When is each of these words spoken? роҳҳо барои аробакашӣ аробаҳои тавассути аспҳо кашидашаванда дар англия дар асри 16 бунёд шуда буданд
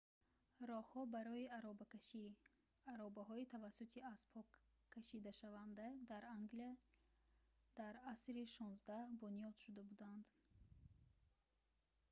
роҳҳо 0.71 1.01
барои 1.15 1.51
аробакашӣ 1.57 2.23
аробаҳои 2.93 3.49
тавассути 3.53 4.05
аспҳо 4.13 4.41
кашидашаванда 4.93 5.87
дар 6.11 6.23
англия 6.37 6.71
дар 7.79 7.93
асри 8.13 8.43
16 8.57 8.97
бунёд 9.21 9.55
шуда 9.63 9.81
буданд 9.89 10.23